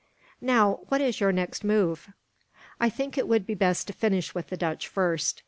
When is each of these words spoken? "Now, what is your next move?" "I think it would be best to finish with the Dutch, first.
"Now, 0.41 0.79
what 0.87 0.99
is 0.99 1.19
your 1.19 1.31
next 1.31 1.63
move?" 1.63 2.09
"I 2.79 2.89
think 2.89 3.19
it 3.19 3.27
would 3.27 3.45
be 3.45 3.53
best 3.53 3.85
to 3.85 3.93
finish 3.93 4.33
with 4.33 4.47
the 4.47 4.57
Dutch, 4.57 4.87
first. 4.87 5.39